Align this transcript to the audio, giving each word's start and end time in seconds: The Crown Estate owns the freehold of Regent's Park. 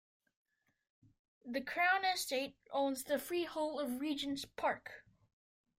The 1.45 1.61
Crown 1.61 2.05
Estate 2.05 2.55
owns 2.71 3.03
the 3.03 3.19
freehold 3.19 3.81
of 3.81 4.01
Regent's 4.01 4.45
Park. 4.45 5.03